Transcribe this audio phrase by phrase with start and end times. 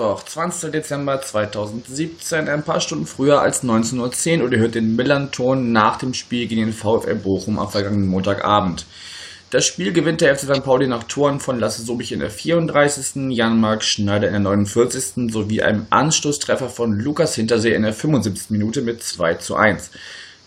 [0.00, 0.72] Mittwoch, 20.
[0.72, 5.98] Dezember 2017, ein paar Stunden früher als 19.10 Uhr und ihr hört den Millanton nach
[5.98, 8.86] dem Spiel gegen den VfL Bochum am vergangenen Montagabend.
[9.50, 10.64] Das Spiel gewinnt der FC St.
[10.64, 15.30] Pauli nach Toren von Lasse Sobich in der 34., Jan-Marc Schneider in der 49.
[15.30, 18.48] sowie einem Anstoßtreffer von Lukas Hintersee in der 75.
[18.48, 19.90] Minute mit 2 zu 1.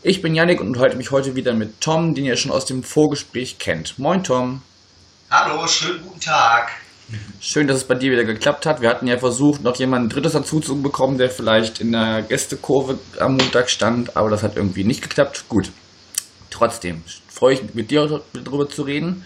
[0.01, 2.81] Ich bin Yannick und unterhalte mich heute wieder mit Tom, den ihr schon aus dem
[2.81, 3.99] Vorgespräch kennt.
[3.99, 4.63] Moin Tom.
[5.29, 6.71] Hallo, schönen guten Tag.
[7.41, 8.81] Schön, dass es bei dir wieder geklappt hat.
[8.81, 12.99] Wir hatten ja versucht, noch jemanden Drittes dazu zu bekommen, der vielleicht in der Gästekurve
[13.19, 15.45] am Montag stand, aber das hat irgendwie nicht geklappt.
[15.49, 15.71] Gut.
[16.49, 19.25] Trotzdem freue ich mich, mit dir darüber zu reden.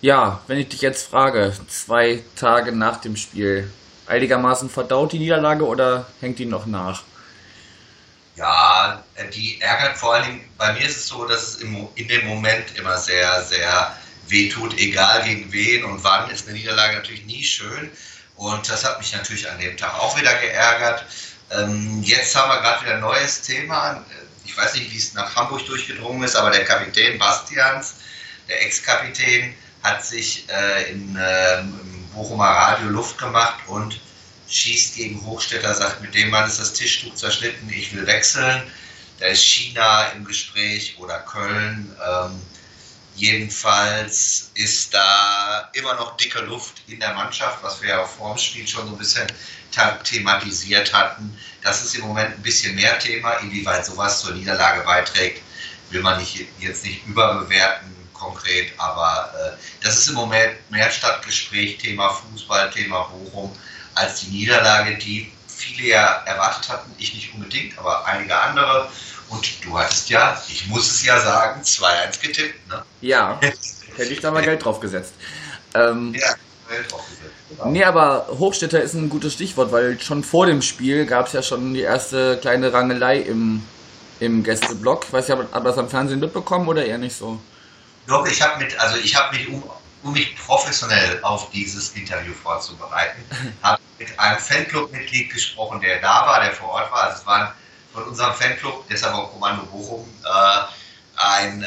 [0.00, 3.70] Ja, wenn ich dich jetzt frage, zwei Tage nach dem Spiel,
[4.06, 7.02] einigermaßen verdaut die Niederlage oder hängt die noch nach?
[8.36, 9.02] Ja,
[9.34, 12.78] die ärgert vor allen Dingen, bei mir ist es so, dass es in dem Moment
[12.78, 13.92] immer sehr, sehr
[14.30, 17.90] wehtut, egal gegen wen und wann, ist eine Niederlage natürlich nie schön.
[18.36, 21.04] Und das hat mich natürlich an dem Tag auch wieder geärgert.
[21.50, 24.04] Ähm, jetzt haben wir gerade wieder ein neues Thema.
[24.44, 27.94] Ich weiß nicht, wie es nach Hamburg durchgedrungen ist, aber der Kapitän Bastians,
[28.48, 34.00] der Ex-Kapitän, hat sich äh, in, äh, im Bochumer Radio Luft gemacht und
[34.48, 38.62] schießt gegen Hochstädter, sagt, mit dem Mann ist das Tischtuch zerschnitten, ich will wechseln.
[39.20, 41.94] Da ist China im Gespräch oder Köln.
[42.08, 42.40] Ähm,
[43.18, 48.38] Jedenfalls ist da immer noch dicke Luft in der Mannschaft, was wir ja vor dem
[48.38, 49.26] Spiel schon so ein bisschen
[50.04, 51.36] thematisiert hatten.
[51.62, 53.32] Das ist im Moment ein bisschen mehr Thema.
[53.34, 55.42] Inwieweit sowas zur Niederlage beiträgt,
[55.90, 61.78] will man nicht, jetzt nicht überbewerten konkret, aber äh, das ist im Moment mehr Stadtgespräch,
[61.78, 63.54] Thema Fußball, Thema Bochum,
[63.94, 68.90] als die Niederlage, die viele ja erwartet hatten, ich nicht unbedingt, aber einige andere.
[69.30, 72.68] Und du hattest ja, ich muss es ja sagen, 2-1 getippt.
[72.68, 72.82] Ne?
[73.00, 73.38] Ja,
[73.96, 75.12] hätte ich da mal Geld drauf gesetzt.
[75.74, 76.34] Ähm, ja.
[77.50, 77.70] Genau.
[77.70, 81.42] Nee, aber Hochstädter ist ein gutes Stichwort, weil schon vor dem Spiel gab es ja
[81.42, 83.64] schon die erste kleine Rangelei im,
[84.20, 85.04] im Gästeblock.
[85.06, 87.40] Ich weiß nicht, ob das am Fernsehen mitbekommen oder eher nicht so?
[88.06, 89.62] Doch, ich habe mit, also ich habe mich, um,
[90.02, 93.22] um mich professionell auf dieses Interview vorzubereiten,
[93.62, 97.04] habe mit einem Fanclub-Mitglied gesprochen, der da war, der vor Ort war.
[97.04, 97.48] Also es waren
[97.92, 100.60] von unserem Fanclub, deshalb auch Kommando Bochum, äh,
[101.16, 101.66] ein, äh,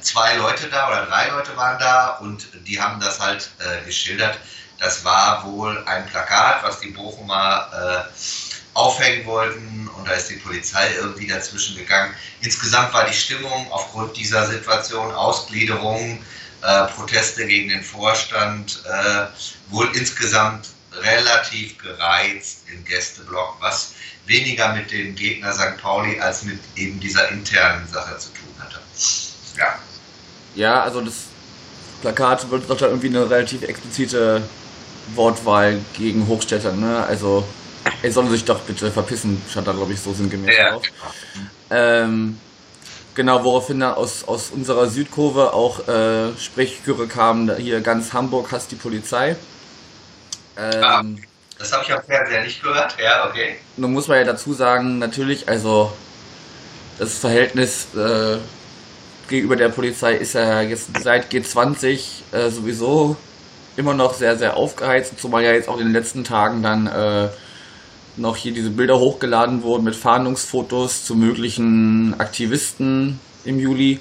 [0.00, 4.38] zwei Leute da oder drei Leute waren da und die haben das halt äh, geschildert.
[4.78, 8.06] Das war wohl ein Plakat, was die Bochumer
[8.76, 12.14] aufhängen wollten und da ist die Polizei irgendwie dazwischen gegangen.
[12.42, 16.22] Insgesamt war die Stimmung aufgrund dieser Situation, Ausgliederung,
[16.62, 19.26] äh, Proteste gegen den Vorstand, äh,
[19.68, 20.68] wohl insgesamt
[21.02, 23.94] relativ gereizt im Gästeblock, was
[24.26, 25.76] weniger mit dem Gegner St.
[25.80, 28.80] Pauli als mit eben dieser internen Sache zu tun hatte.
[29.56, 29.78] Ja.
[30.54, 31.14] Ja, also das
[32.00, 34.42] Plakat wird doch da irgendwie eine relativ explizite
[35.14, 37.04] Wortwahl gegen Hochstädter, ne?
[37.04, 37.46] Also
[38.02, 40.82] er soll sich doch bitte verpissen, stand da glaube ich so sinngemäß ja, drauf.
[41.68, 41.80] Genau.
[41.80, 42.40] Ähm,
[43.14, 48.72] genau, woraufhin da aus, aus unserer Südkurve auch äh, Sprechchöre kamen, hier ganz Hamburg hasst
[48.72, 49.36] die Polizei.
[50.56, 51.22] Ähm,
[51.58, 53.56] das habe ich am Fernseher nicht gehört, ja, okay.
[53.76, 55.92] Nun muss man ja dazu sagen, natürlich, also
[56.98, 58.38] das Verhältnis äh,
[59.28, 62.00] gegenüber der Polizei ist ja jetzt seit G20
[62.32, 63.16] äh, sowieso
[63.76, 67.28] immer noch sehr, sehr aufgeheizt, zumal ja jetzt auch in den letzten Tagen dann äh,
[68.16, 74.00] noch hier diese Bilder hochgeladen wurden mit Fahndungsfotos zu möglichen Aktivisten im Juli.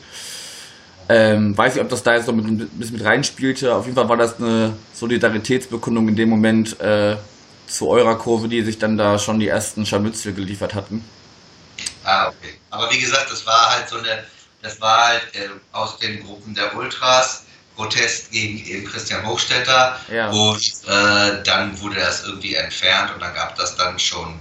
[1.07, 3.75] Ähm, weiß ich, ob das da jetzt noch ein bisschen mit reinspielte.
[3.75, 7.17] Auf jeden Fall war das eine Solidaritätsbekundung in dem Moment äh,
[7.67, 11.03] zu eurer Kurve, die sich dann da schon die ersten Scharmützel geliefert hatten.
[12.03, 12.59] Ah, okay.
[12.69, 14.23] Aber wie gesagt, das war halt so eine,
[14.61, 20.29] das war halt äh, aus den Gruppen der Ultras, Protest gegen eben Christian Hochstetter ja.
[20.29, 24.39] und äh, dann wurde das irgendwie entfernt und dann gab das dann schon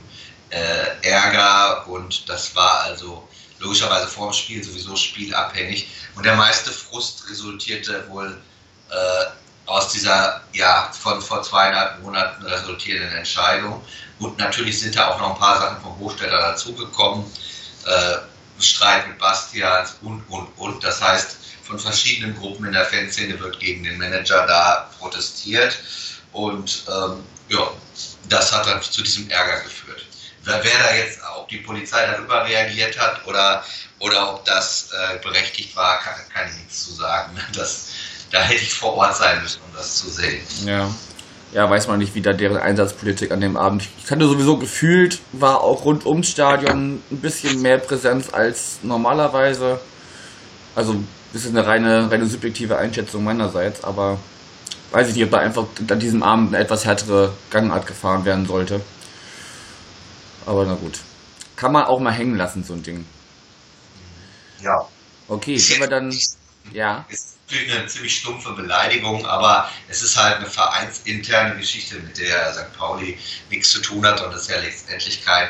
[0.50, 3.28] äh, Ärger und das war also
[3.58, 8.36] logischerweise vor dem Spiel sowieso spielabhängig und der meiste Frust resultierte wohl
[8.90, 9.24] äh,
[9.66, 13.82] aus dieser ja von vor zweieinhalb Monaten resultierenden Entscheidung.
[14.18, 17.24] Und natürlich sind da auch noch ein paar Sachen vom Hochsteller dazugekommen.
[17.86, 18.16] Äh,
[18.60, 20.84] Streit mit Bastians und, und, und.
[20.84, 25.78] Das heißt, von verschiedenen Gruppen in der Fanszene wird gegen den Manager da protestiert.
[26.32, 27.70] Und ähm, ja,
[28.28, 30.04] das hat dann zu diesem Ärger geführt.
[30.44, 33.64] Wer, da jetzt, ob die Polizei darüber reagiert hat oder,
[33.99, 37.32] oder ob das äh, berechtigt war, kann, kann ich nichts zu sagen.
[37.55, 37.88] Das,
[38.31, 40.43] da hätte ich vor Ort sein müssen, um das zu sehen.
[40.67, 40.91] Ja.
[41.52, 43.88] ja, weiß man nicht, wie da deren Einsatzpolitik an dem Abend.
[43.99, 49.81] Ich kannte sowieso gefühlt, war auch rund ums Stadion ein bisschen mehr Präsenz als normalerweise.
[50.75, 50.96] Also,
[51.32, 54.19] das ist eine reine, reine subjektive Einschätzung meinerseits, aber
[54.91, 58.46] weiß ich nicht, ob da einfach an diesem Abend eine etwas härtere Gangart gefahren werden
[58.46, 58.81] sollte.
[60.46, 60.99] Aber na gut.
[61.56, 63.06] Kann man auch mal hängen lassen, so ein Ding.
[64.61, 64.88] Ja.
[65.29, 66.14] Okay, wenn wir dann.
[66.73, 67.05] Ja.
[67.08, 72.52] Ist natürlich eine ziemlich stumpfe Beleidigung, aber es ist halt eine vereinsinterne Geschichte, mit der
[72.52, 72.73] St.
[72.76, 73.19] Pauli
[73.50, 75.49] nichts zu tun hat und es ja letztendlich kein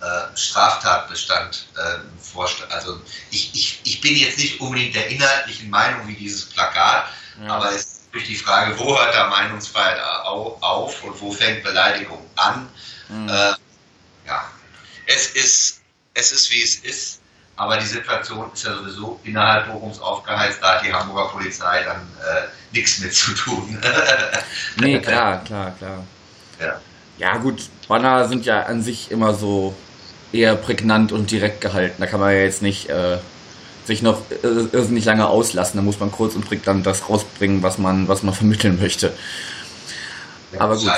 [0.00, 2.70] äh, Straftatbestand äh, vorstellt.
[2.72, 7.06] Also ich, ich, ich bin jetzt nicht unbedingt der inhaltlichen Meinung wie dieses Plakat,
[7.42, 7.48] ja.
[7.54, 12.24] aber es ist natürlich die Frage, wo hört da Meinungsfreiheit auf und wo fängt Beleidigung
[12.36, 12.68] an?
[13.08, 13.28] Mhm.
[13.28, 13.52] Äh,
[14.28, 14.44] ja,
[15.06, 15.80] es ist,
[16.14, 17.20] es ist wie es ist.
[17.56, 21.96] Aber die Situation ist ja sowieso innerhalb Bochums aufgeheizt, da hat die Hamburger Polizei dann
[21.96, 23.76] äh, nichts mit zu tun.
[24.76, 26.04] nee, klar, klar, klar.
[26.60, 26.80] Ja.
[27.18, 29.74] ja, gut, Banner sind ja an sich immer so
[30.32, 31.96] eher prägnant und direkt gehalten.
[31.98, 33.18] Da kann man ja jetzt nicht äh,
[33.84, 35.78] sich noch irrsinnig lange auslassen.
[35.78, 39.12] Da muss man kurz und prägnant das rausbringen, was man, was man vermitteln möchte.
[40.52, 40.92] Ja, Aber gut.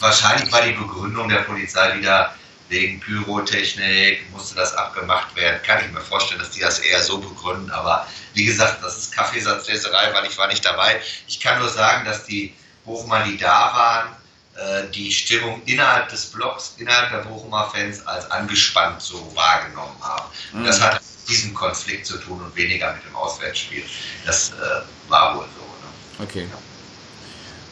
[0.00, 2.34] Wahrscheinlich war die Begründung der Polizei wieder
[2.68, 5.60] wegen Pyrotechnik musste das abgemacht werden.
[5.62, 7.70] Kann ich mir vorstellen, dass die das eher so begründen.
[7.70, 11.00] Aber wie gesagt, das ist Kaffeesatzleserei, weil ich war nicht dabei.
[11.26, 14.16] Ich kann nur sagen, dass die Bochumer, die da waren,
[14.56, 20.30] äh, die Stimmung innerhalb des Blocks, innerhalb der Bochumer Fans als angespannt so wahrgenommen haben.
[20.52, 20.64] Mhm.
[20.64, 23.82] Das hat mit diesem Konflikt zu tun und weniger mit dem Auswärtsspiel.
[24.24, 25.62] Das äh, war wohl so.
[25.62, 26.28] Ne?
[26.28, 26.48] Okay.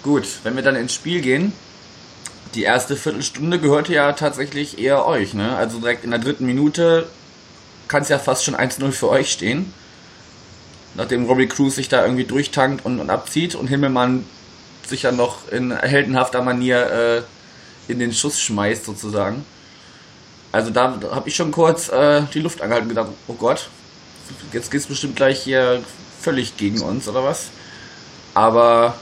[0.03, 1.53] Gut, wenn wir dann ins Spiel gehen,
[2.55, 5.57] die erste Viertelstunde gehörte ja tatsächlich eher euch, ne?
[5.57, 7.07] Also direkt in der dritten Minute
[7.89, 9.73] kann es ja fast schon 1-0 für euch stehen.
[10.95, 14.27] Nachdem Robbie Cruz sich da irgendwie durchtankt und, und abzieht und Himmelmann
[14.87, 17.25] sich ja noch in heldenhafter Manier
[17.89, 19.45] äh, in den Schuss schmeißt, sozusagen.
[20.53, 23.69] Also da habe ich schon kurz äh, die Luft angehalten und gedacht, oh Gott,
[24.53, 25.83] jetzt geht es bestimmt gleich hier
[26.21, 27.47] völlig gegen uns oder was.
[28.35, 28.95] Aber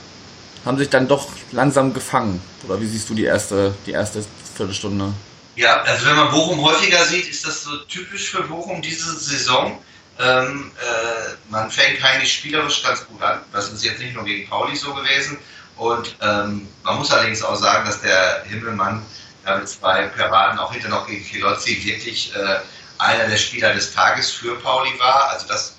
[0.65, 2.43] haben sich dann doch langsam gefangen.
[2.67, 4.25] Oder wie siehst du die erste, die erste
[4.55, 5.13] Viertelstunde?
[5.57, 9.79] Ja, also wenn man Bochum häufiger sieht, ist das so typisch für Bochum diese Saison.
[10.19, 13.41] Ähm, äh, man fängt eigentlich spielerisch ganz gut an.
[13.53, 15.39] Das ist jetzt nicht nur gegen Pauli so gewesen.
[15.77, 19.03] Und ähm, man muss allerdings auch sagen, dass der Himmelmann
[19.47, 22.61] ja, mit zwei Piraten auch hinter noch gegen Filozzi wirklich äh,
[22.99, 25.31] einer der Spieler des Tages für Pauli war.
[25.31, 25.75] Also das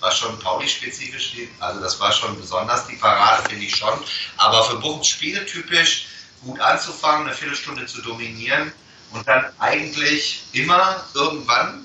[0.00, 3.98] war schon Pauli-spezifisch, also das war schon besonders die Parade, finde ich schon.
[4.36, 6.06] Aber für Bochums Spiele typisch,
[6.42, 8.72] gut anzufangen, eine Viertelstunde zu dominieren
[9.10, 11.84] und dann eigentlich immer irgendwann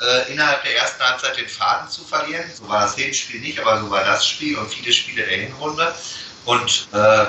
[0.00, 2.44] äh, innerhalb der ersten Halbzeit den Faden zu verlieren.
[2.52, 5.94] So war das Hinspiel nicht, aber so war das Spiel und viele Spiele der Hinrunde.
[6.44, 7.26] Und äh,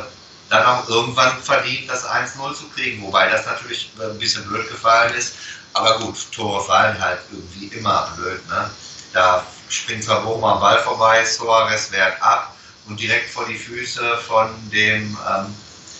[0.49, 5.13] dann auch irgendwann verdient, das 1-0 zu kriegen, wobei das natürlich ein bisschen blöd gefallen
[5.15, 5.35] ist.
[5.73, 8.47] Aber gut, Tore fallen halt irgendwie immer blöd.
[8.47, 8.69] Ne?
[9.13, 12.55] Da springt zwar Bochum am Ball vorbei, Soares wehrt ab
[12.87, 15.55] und direkt vor die Füße von dem, ähm,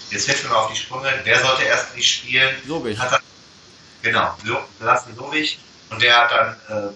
[0.10, 2.56] jetzt hilft mir auf die Sprünge, wer sollte erst nicht spielen?
[2.68, 3.00] Sobich.
[3.00, 3.22] Hat er,
[4.02, 4.36] genau,
[4.80, 5.60] Lassen Sobich
[5.90, 6.94] und der hat dann äh,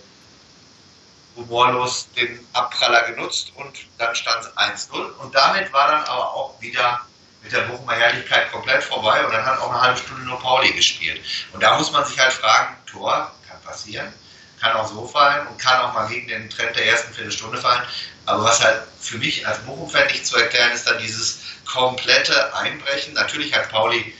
[1.37, 6.59] humorlos den Abpraller genutzt und dann stand es 1-0 und damit war dann aber auch
[6.59, 7.01] wieder
[7.43, 10.71] mit der Bochumer Herrlichkeit komplett vorbei und dann hat auch eine halbe Stunde nur Pauli
[10.73, 11.21] gespielt.
[11.53, 14.11] Und da muss man sich halt fragen, Tor, kann passieren,
[14.59, 17.83] kann auch so fallen und kann auch mal gegen den Trend der ersten Viertelstunde fallen.
[18.25, 23.13] Aber was halt für mich als Bochum-Fan nicht zu erklären ist, dann dieses komplette Einbrechen.
[23.13, 24.13] Natürlich hat Pauli,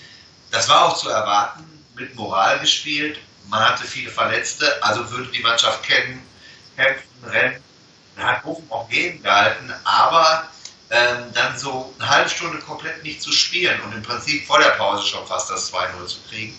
[0.51, 1.63] das war auch zu erwarten,
[1.95, 3.19] mit Moral gespielt.
[3.47, 6.21] Man hatte viele Verletzte, also würde die Mannschaft kennen,
[6.75, 7.63] kämpfen, rennen.
[8.15, 10.49] Da hat Bochum auch gegengehalten, aber
[10.89, 14.71] ähm, dann so eine halbe Stunde komplett nicht zu spielen und im Prinzip vor der
[14.71, 16.57] Pause schon fast das 2-0 zu kriegen.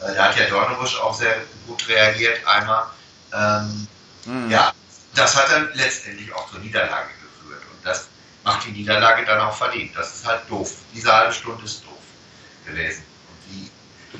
[0.00, 2.86] Äh, da hat ja Dornebusch auch sehr gut reagiert einmal.
[3.34, 3.88] Ähm,
[4.26, 4.50] mhm.
[4.50, 4.72] Ja,
[5.14, 7.62] das hat dann letztendlich auch zur Niederlage geführt.
[7.70, 8.08] Und das
[8.44, 9.96] macht die Niederlage dann auch verdient.
[9.96, 10.72] Das ist halt doof.
[10.94, 11.98] Diese halbe Stunde ist doof
[12.66, 13.04] gewesen.
[13.28, 13.70] Und die,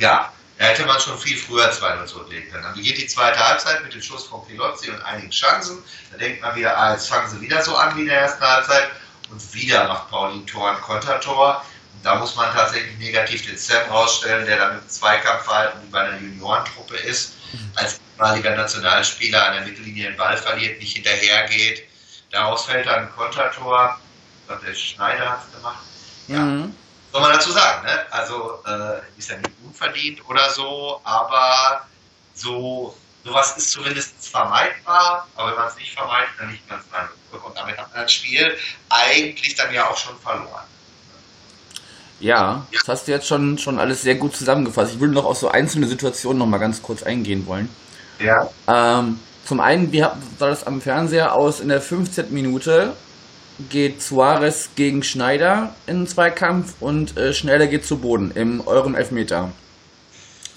[0.01, 2.65] ja, da hätte man schon viel früher 2-0 zurücklegen können.
[2.65, 5.83] Dann beginnt die zweite Halbzeit mit dem Schuss von Pilozzi und einigen Chancen.
[6.13, 8.43] Da denkt man wieder, ah, jetzt fangen sie wieder so an wie in der ersten
[8.43, 8.91] Halbzeit.
[9.31, 11.65] Und wieder macht Pauli ein Tor, ein Kontertor.
[11.95, 16.01] Und da muss man tatsächlich negativ den Sam rausstellen, der dann im Zweikampfverhalten wie bei
[16.01, 17.34] einer Juniorentruppe ist.
[17.77, 21.89] Als ehemaliger Nationalspieler an der Mittellinie den Ball verliert, nicht hinterhergeht.
[22.31, 23.99] Daraus fällt dann ein Kontertor.
[24.49, 25.85] Der Schneider hat es gemacht.
[26.29, 26.39] Ja.
[26.41, 26.75] Mhm.
[27.13, 28.07] Soll man dazu sagen, ne?
[28.11, 31.87] Also äh, ist ja nicht unverdient oder so, aber
[32.35, 36.85] so sowas ist zumindest vermeidbar, aber wenn man es nicht vermeidet, dann nicht ganz
[37.31, 37.47] zurück.
[37.47, 38.57] Und damit hat man das Spiel
[38.91, 40.67] eigentlich dann ja auch schon verloren.
[42.25, 44.95] Ja, das hast du jetzt schon, schon alles sehr gut zusammengefasst.
[44.95, 47.69] Ich würde noch auf so einzelne Situationen noch mal ganz kurz eingehen wollen.
[48.19, 48.49] Ja.
[48.67, 51.61] Ähm, zum einen, wie sah das am Fernseher aus?
[51.61, 52.33] In der 15.
[52.33, 52.97] Minute
[53.69, 58.95] geht Suarez gegen Schneider in den Zweikampf und äh, Schneider geht zu Boden im eurem
[58.95, 59.53] Elfmeter.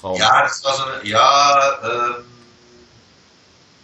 [0.01, 0.17] -Raum.
[0.17, 2.24] Ja, das war so eine, ja, ähm,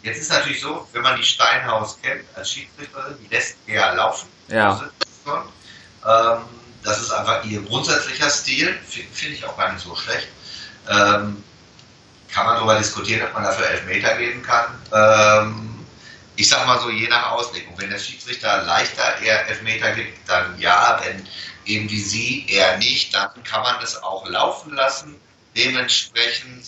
[0.03, 4.29] jetzt ist natürlich so, wenn man die Steinhaus kennt als Schiedsrichterin, die lässt eher laufen.
[4.47, 4.89] Ja.
[6.05, 10.27] Ähm, das ist einfach ihr grundsätzlicher Stil, finde ich auch gar nicht so schlecht.
[10.89, 11.43] Ähm,
[12.31, 14.65] kann man darüber diskutieren, ob man dafür Elfmeter geben kann.
[14.91, 15.85] Ähm,
[16.35, 17.75] ich sage mal so, je nach Auslegung.
[17.77, 20.99] Wenn der Schiedsrichter leichter eher Elfmeter gibt, dann ja.
[21.03, 21.27] Wenn
[21.65, 25.15] eben wie sie eher nicht, dann kann man das auch laufen lassen.
[25.55, 26.65] Dementsprechend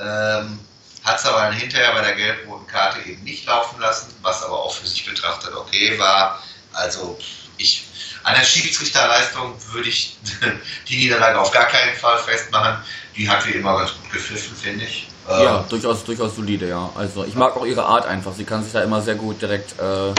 [0.00, 0.58] ähm,
[1.04, 4.58] hat es aber dann hinterher bei der gelb-roten Karte eben nicht laufen lassen, was aber
[4.58, 6.42] auch für sich betrachtet okay war.
[6.72, 7.18] Also
[7.58, 7.86] ich
[8.24, 10.16] an der Schiedsrichterleistung würde ich
[10.88, 12.82] die Niederlage auf gar keinen Fall festmachen.
[13.16, 15.08] Die hat wie immer ganz gut gepfiffen, finde ich.
[15.28, 16.90] Ja, ähm, durchaus, durchaus solide, ja.
[16.94, 18.32] Also ich mag auch ihre Art einfach.
[18.34, 20.14] Sie kann sich da immer sehr gut direkt äh,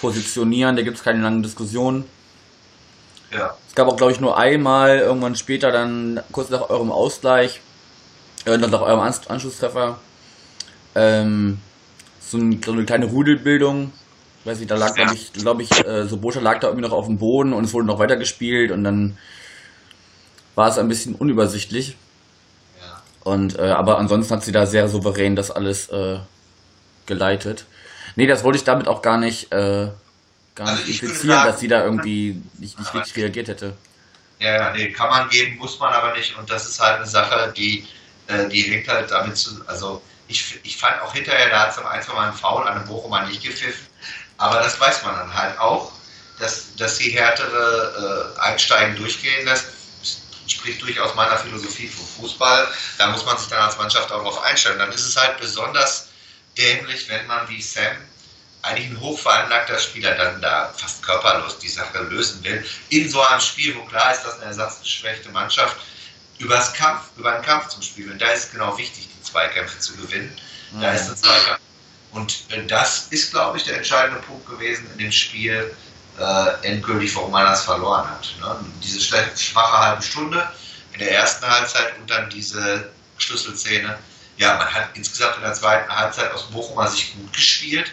[0.00, 0.76] positionieren.
[0.76, 2.04] Da gibt es keine langen Diskussionen.
[3.32, 3.54] Ja.
[3.68, 7.60] Es gab auch, glaube ich, nur einmal irgendwann später, dann kurz nach eurem Ausgleich,
[8.46, 9.98] äh, nach eurem Anschlusstreffer,
[10.94, 11.60] ähm,
[12.20, 13.92] so, ein, so eine kleine Rudelbildung
[14.44, 16.94] weiß nicht, da lag, glaube ich, glaube ich, äh, so Boscha lag da irgendwie noch
[16.94, 19.18] auf dem Boden und es wurde noch weiter gespielt und dann
[20.54, 21.96] war es ein bisschen unübersichtlich.
[22.80, 23.02] Ja.
[23.24, 26.20] Und äh, aber ansonsten hat sie da sehr souverän das alles äh,
[27.06, 27.66] geleitet.
[28.16, 29.88] Nee, das wollte ich damit auch gar nicht, äh,
[30.54, 33.76] gar also nicht implizieren, dass sie da irgendwie nicht, nicht richtig reagiert hätte.
[34.38, 36.36] Ja, ja, nee, kann man geben, muss man aber nicht.
[36.38, 37.86] Und das ist halt eine Sache, die,
[38.26, 39.50] äh, die hängt halt damit zu.
[39.66, 42.66] Also ich, ich fand auch hinterher, da hat es am ein, zwei Mal einen Foul
[42.66, 43.89] an einem Bochumer nicht gepfiffen.
[44.40, 45.92] Aber das weiß man dann halt auch,
[46.38, 49.66] dass, dass die härtere äh, Einsteigen durchgehen lässt.
[50.46, 52.66] Spricht durchaus meiner Philosophie vom Fußball.
[52.96, 54.78] Da muss man sich dann als Mannschaft auch darauf einstellen.
[54.78, 56.08] Dann ist es halt besonders
[56.56, 57.96] dämlich, wenn man wie Sam
[58.62, 62.66] eigentlich ein hochveranlagter Spieler dann da fast körperlos die Sache lösen will.
[62.88, 65.76] In so einem Spiel, wo klar ist, dass eine ersatzgeschwächte Mannschaft
[66.38, 68.12] übers Kampf, über einen Kampf zum Spielen.
[68.12, 70.34] Und da ist es genau wichtig, die Zweikämpfe zu gewinnen.
[70.72, 70.80] Mhm.
[70.80, 71.60] Da ist der Zweikampf
[72.12, 75.74] und äh, das ist, glaube ich, der entscheidende Punkt gewesen in dem Spiel,
[76.18, 78.34] äh, endgültig, warum man das verloren hat.
[78.40, 78.56] Ne?
[78.82, 80.48] Diese schwache halbe Stunde
[80.92, 83.98] in der ersten Halbzeit und dann diese Schlüsselszene.
[84.36, 87.92] Ja, man hat insgesamt in der zweiten Halbzeit aus Bochumer Sicht gut gespielt.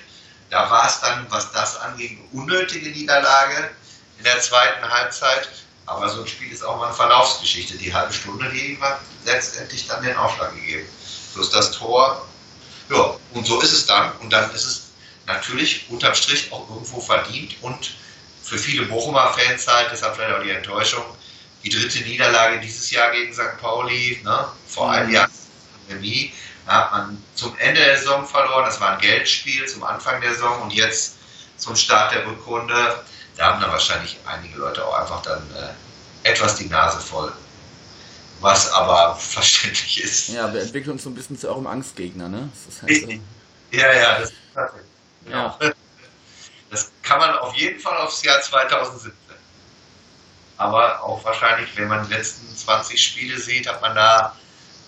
[0.49, 3.69] Da war es dann, was das angeht, eine unnötige Niederlage
[4.17, 5.49] in der zweiten Halbzeit.
[5.85, 7.77] Aber so ein Spiel ist auch mal eine Verlaufsgeschichte.
[7.77, 10.87] Die halbe Stunde, die hat letztendlich dann den Aufschlag gegeben.
[11.33, 12.27] Plus das Tor
[12.89, 14.11] ja, und so ist es dann.
[14.17, 14.83] Und dann ist es
[15.25, 17.95] natürlich unterm Strich auch irgendwo verdient und
[18.43, 21.03] für viele Bochumer Fans halt, deshalb vielleicht auch die Enttäuschung,
[21.63, 23.57] die dritte Niederlage dieses Jahr gegen St.
[23.59, 25.13] Pauli, ne, vor einem mhm.
[25.15, 25.29] Jahr
[25.87, 26.33] Pandemie,
[26.65, 30.61] hat man zum Ende der Saison verloren, das war ein Geldspiel zum Anfang der Saison
[30.61, 31.15] und jetzt
[31.57, 33.03] zum Start der Rückrunde,
[33.35, 37.33] da haben dann wahrscheinlich einige Leute auch einfach dann äh, etwas die Nase voll
[38.39, 40.29] was aber verständlich ist.
[40.29, 42.49] Ja, wir entwickeln uns so ein bisschen zu eurem Angstgegner, ne?
[42.65, 43.09] Das halt so.
[43.71, 44.31] Ja, ja, das,
[45.25, 45.57] genau.
[45.59, 45.59] ja.
[46.69, 49.13] das kann man auf jeden Fall aufs Jahr 2017.
[50.57, 54.35] Aber auch wahrscheinlich, wenn man die letzten 20 Spiele sieht, hat man da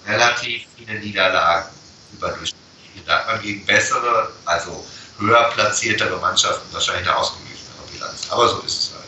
[0.08, 1.70] relativ viele Niederlagen
[2.14, 3.06] überdurchschnittlich.
[3.06, 4.86] Da hat man gegen bessere, also
[5.20, 8.28] höher platziertere Mannschaften wahrscheinlich eine ausgeglichenere Bilanz.
[8.30, 9.06] Aber so ist es halt,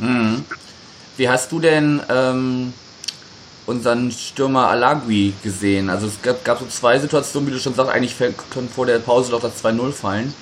[0.00, 0.06] ja.
[0.06, 0.44] Mhm.
[1.16, 2.74] Wie hast du denn ähm,
[3.66, 5.90] unseren Stürmer Alagui gesehen.
[5.90, 8.98] Also es gab, gab so zwei Situationen, wie du schon sagst, eigentlich können vor der
[9.00, 10.32] Pause doch das 2-0 fallen.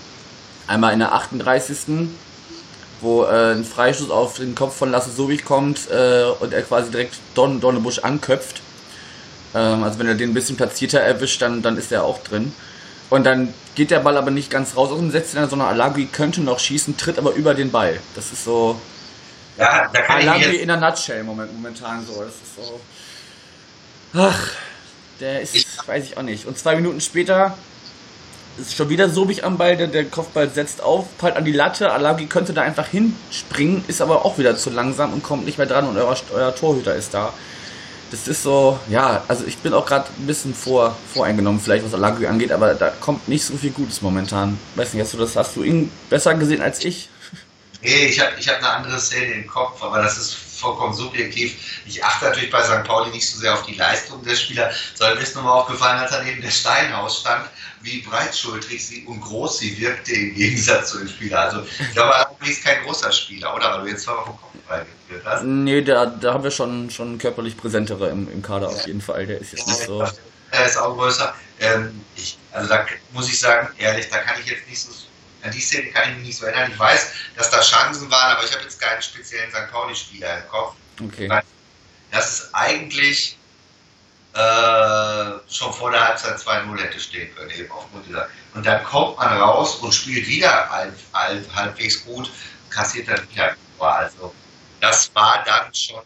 [0.67, 2.09] Einmal in der 38.
[3.01, 6.91] wo äh, ein Freistoß auf den Kopf von Lasse Sobich kommt äh, und er quasi
[6.91, 8.63] direkt Don Dornebusch anköpft.
[9.55, 12.53] Ähm, also wenn er den ein bisschen platzierter erwischt, dann, dann ist er auch drin.
[13.11, 16.41] Und dann geht der Ball aber nicht ganz raus aus dem 16er, sondern Alagui könnte
[16.41, 18.01] noch schießen, tritt aber über den Ball.
[18.15, 18.81] Das ist so.
[19.59, 22.23] Ja, da kann Alagui in der Nutshell momentan so.
[22.23, 22.81] Das ist so.
[24.15, 24.49] Ach,
[25.19, 26.47] der ist, ich, weiß ich auch nicht.
[26.47, 27.59] Und zwei Minuten später
[28.57, 31.91] ist schon wieder Sobig am Ball, der, der Kopfball setzt auf, peilt an die Latte,
[31.91, 35.67] Alagi könnte da einfach hinspringen, ist aber auch wieder zu langsam und kommt nicht mehr
[35.67, 37.33] dran und euer, euer Torhüter ist da.
[38.13, 41.95] Das ist so, ja, also ich bin auch gerade ein bisschen vor, voreingenommen, vielleicht was
[41.95, 44.57] Alagi angeht, aber da kommt nicht so viel Gutes momentan.
[44.77, 47.09] Weiß nicht, hast du das, hast du ihn besser gesehen als ich?
[47.83, 51.83] Nee, ich habe ich hab eine andere Szene im Kopf, aber das ist vollkommen subjektiv.
[51.87, 52.85] Ich achte natürlich bei St.
[52.85, 56.13] Pauli nicht so sehr auf die Leistung der Spieler, sondern mir ist nochmal aufgefallen, als
[56.13, 57.49] er neben der Steinhaus stand,
[57.83, 61.49] wie breitschultrig sie und groß sie wirkte im Gegensatz zu den Spielern.
[61.49, 63.73] Also ich glaube, er ist kein großer Spieler, oder?
[63.73, 65.43] Weil du jetzt zweimal vom Kopf beigeführt hast.
[65.45, 69.27] Nee, da, da haben wir schon, schon körperlich präsentere im, im Kader auf jeden Fall.
[69.27, 70.07] Der ist jetzt nicht so.
[70.51, 71.35] Er ist auch größer.
[71.61, 74.93] Ähm, ich, also da muss ich sagen, ehrlich, da kann ich jetzt nicht so.
[75.45, 76.73] An die Szene kann ich mich nicht so erinnern.
[76.73, 79.71] Ich weiß, dass da Chancen waren, aber ich habe jetzt keinen speziellen St.
[79.71, 80.75] Pauli-Spieler im Kopf.
[81.01, 81.29] Okay.
[82.11, 83.39] Das ist eigentlich
[84.33, 84.39] äh,
[85.49, 88.29] schon vor der Halbzeit 2-0 hätte stehen können, eben aufgrund dieser.
[88.55, 92.31] Und dann kommt man raus und spielt wieder halb, halb, halbwegs gut,
[92.71, 93.55] kassiert dann wieder.
[93.79, 94.33] Also,
[94.81, 96.03] das war dann schon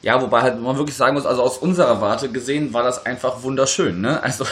[0.00, 3.42] ja, wobei halt man wirklich sagen muss, also aus unserer Warte gesehen war das einfach
[3.42, 4.22] wunderschön, ne?
[4.22, 4.46] Also,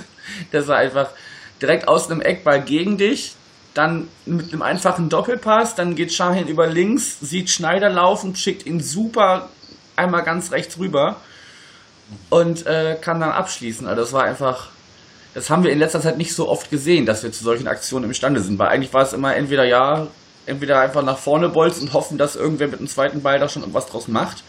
[0.52, 1.10] das war einfach
[1.62, 3.34] direkt aus einem Eckball gegen dich,
[3.74, 8.80] dann mit einem einfachen Doppelpass, dann geht Shahin über links, sieht Schneider laufen, schickt ihn
[8.80, 9.48] super
[9.96, 11.16] einmal ganz rechts rüber
[12.30, 13.86] und äh, kann dann abschließen.
[13.86, 14.68] Also das war einfach,
[15.34, 18.06] das haben wir in letzter Zeit nicht so oft gesehen, dass wir zu solchen Aktionen
[18.06, 20.06] imstande sind, weil eigentlich war es immer entweder ja,
[20.46, 23.62] entweder einfach nach vorne bolzen und hoffen, dass irgendwer mit dem zweiten Ball da schon
[23.62, 24.42] irgendwas draus macht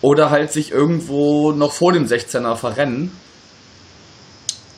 [0.00, 3.12] oder halt sich irgendwo noch vor dem 16er verrennen.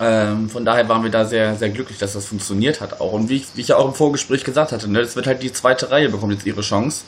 [0.00, 3.12] Ähm, von daher waren wir da sehr, sehr glücklich, dass das funktioniert hat auch.
[3.12, 5.42] Und wie ich, wie ich ja auch im Vorgespräch gesagt hatte, ne, das wird halt
[5.42, 7.04] die zweite Reihe bekommt jetzt ihre Chance,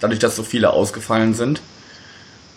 [0.00, 1.62] dadurch, dass so viele ausgefallen sind.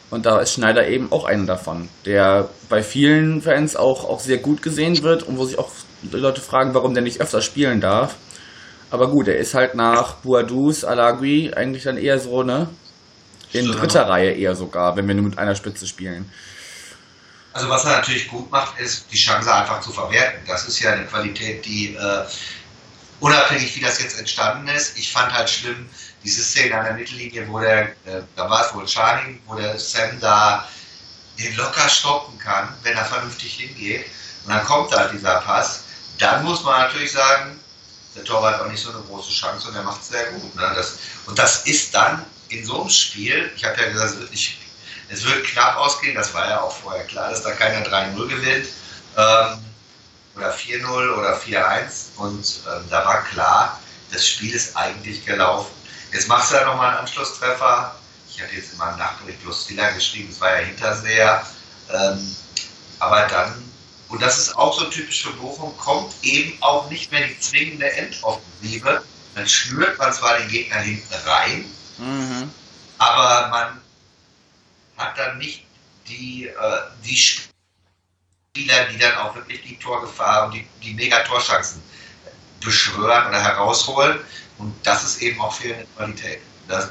[0.10, 4.40] Und da ist Schneider eben auch einer davon, der bei vielen Fans auch, auch sehr
[4.40, 5.70] gut gesehen wird und wo sich auch
[6.12, 8.16] Leute fragen, warum der nicht öfter spielen darf.
[8.92, 12.70] Aber gut, er ist halt nach Boadus, Alagui eigentlich dann eher so, ne?
[13.54, 16.30] In dritter Reihe eher sogar, wenn wir nur mit einer Spitze spielen.
[17.60, 20.40] Also was er natürlich gut macht, ist die Chance einfach zu verwerten.
[20.48, 22.24] Das ist ja eine Qualität, die äh,
[23.20, 25.90] unabhängig wie das jetzt entstanden ist, ich fand halt schlimm,
[26.24, 29.78] diese Szene an der Mittellinie, wo der, äh, da war es wohl Charlie, wo der
[29.78, 30.70] Sam da
[31.38, 34.06] den locker stoppen kann, wenn er vernünftig hingeht.
[34.46, 35.84] Und dann kommt halt dieser Pass.
[36.18, 37.60] Dann muss man natürlich sagen,
[38.16, 40.56] der Torwart hat auch nicht so eine große Chance und er macht es sehr gut.
[40.56, 40.72] Ne?
[40.76, 44.58] Das, und das ist dann in so einem Spiel, ich habe ja gesagt, nicht,
[45.10, 48.68] es wird knapp ausgehen, das war ja auch vorher klar, dass da keiner 3-0 gewinnt.
[49.18, 49.66] Ähm,
[50.36, 53.80] oder 4-0 oder 4-1 und ähm, da war klar,
[54.12, 55.72] das Spiel ist eigentlich gelaufen.
[56.14, 57.96] Jetzt machst du da nochmal einen Anschlusstreffer.
[58.30, 61.46] Ich hatte jetzt immer im Nachbericht bloß Stiller geschrieben, es war ja Hinterseher.
[61.92, 62.36] Ähm,
[63.00, 63.70] aber dann,
[64.08, 67.92] und das ist auch so typisch für Bochum, kommt eben auch nicht mehr die zwingende
[67.92, 69.04] Endoffensive.
[69.36, 71.66] Dann schnürt man zwar den Gegner hinten rein,
[72.00, 72.52] Mhm.
[72.98, 73.82] Aber man
[75.20, 75.66] dann nicht
[76.08, 81.82] die, äh, die Spieler, die dann auch wirklich die Torgefahr und die, die Mega-Torchancen
[82.62, 84.20] beschwören oder herausholen.
[84.58, 86.42] Und das ist eben auch fehlende Qualität.
[86.68, 86.90] Das,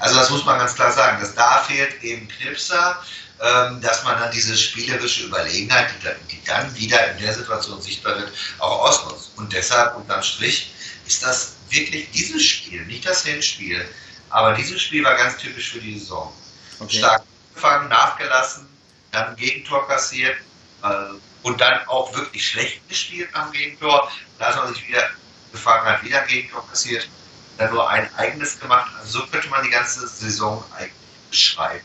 [0.00, 3.00] also das muss man ganz klar sagen, dass da fehlt eben Knipser,
[3.40, 7.80] ähm, dass man dann diese spielerische Überlegenheit, die dann, die dann, wieder in der Situation
[7.80, 9.30] sichtbar wird, auch ausnutzt.
[9.36, 10.72] Und deshalb unterm Strich
[11.06, 13.86] ist das wirklich dieses Spiel, nicht das Hinspiel,
[14.30, 16.32] aber dieses Spiel war ganz typisch für die Saison.
[16.80, 16.98] Okay.
[16.98, 17.22] Stark
[17.58, 18.68] angefangen, nachgelassen,
[19.12, 20.36] dann ein Gegentor kassiert
[20.82, 20.88] äh,
[21.42, 24.10] und dann auch wirklich schlecht gespielt am Gegentor.
[24.38, 25.02] Da man sich wieder
[25.52, 27.08] gefangen hat, wieder ein Gegentor kassiert,
[27.56, 28.90] dann nur ein eigenes gemacht.
[29.00, 30.92] Also so könnte man die ganze Saison eigentlich
[31.30, 31.84] beschreiben.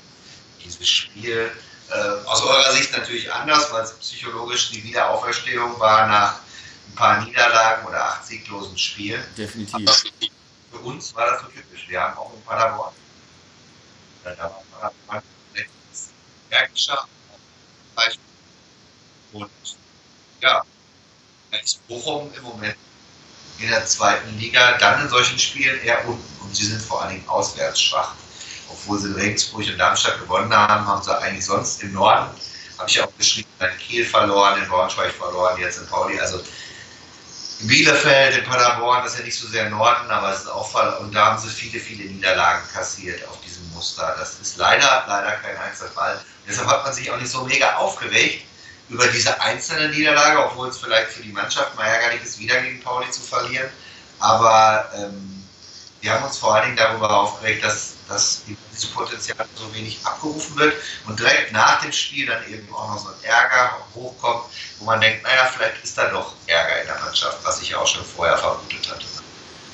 [0.64, 1.52] Dieses Spiel
[1.90, 6.40] äh, aus eurer Sicht natürlich anders, weil es psychologisch die Wiederauferstehung war nach
[6.90, 9.24] ein paar Niederlagen oder acht sieglosen Spielen.
[9.38, 9.76] Definitiv.
[9.76, 9.96] Aber
[10.72, 11.86] für uns war das so typisch.
[11.88, 12.94] Wir haben auch in Paderborn,
[14.24, 14.38] da
[14.80, 14.93] war
[16.74, 17.08] Bergischer
[19.32, 19.50] und
[20.42, 20.64] ja,
[21.52, 22.76] da ist Bochum im Moment
[23.60, 27.16] in der zweiten Liga dann in solchen Spielen eher unten und sie sind vor allen
[27.16, 28.14] Dingen auswärts schwach.
[28.70, 32.30] Obwohl sie in Regensburg und Darmstadt gewonnen haben, haben sie eigentlich sonst im Norden,
[32.78, 36.20] habe ich auch geschrieben, in Kiel verloren, in Braunschweig verloren, jetzt in Pauli.
[36.20, 36.42] Also
[37.60, 40.98] Bielefeld, in Paderborn, das ist ja nicht so sehr Norden, aber es ist auch Fall.
[40.98, 43.53] Und da haben sie viele, viele Niederlagen kassiert auf diesem
[43.84, 44.16] Muster.
[44.18, 46.18] Das ist leider, leider kein Einzelfall.
[46.48, 48.46] Deshalb hat man sich auch nicht so mega aufgeregt
[48.88, 52.82] über diese einzelne Niederlage, obwohl es vielleicht für die Mannschaft mal ärgerlich ist, wieder gegen
[52.82, 53.70] Pauli zu verlieren.
[54.20, 55.44] Aber ähm,
[56.00, 60.56] wir haben uns vor allen Dingen darüber aufgeregt, dass, dass dieses Potenzial so wenig abgerufen
[60.58, 64.46] wird und direkt nach dem Spiel dann eben auch noch so ein Ärger hochkommt,
[64.80, 67.88] wo man denkt, naja, vielleicht ist da doch Ärger in der Mannschaft, was ich auch
[67.88, 69.23] schon vorher vermutet hatte.